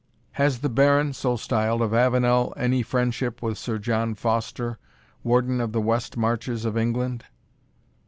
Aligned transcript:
"Has 0.31 0.61
the 0.61 0.67
Baron 0.69 1.13
(so 1.13 1.35
styled) 1.35 1.83
of 1.83 1.93
Avenel 1.93 2.55
any 2.57 2.81
friendship 2.81 3.43
with 3.43 3.55
Sir 3.59 3.77
John 3.77 4.15
Foster, 4.15 4.79
Warden 5.23 5.61
of 5.61 5.73
the 5.73 5.79
West 5.79 6.17
Marches 6.17 6.65
of 6.65 6.75
England?" 6.75 7.25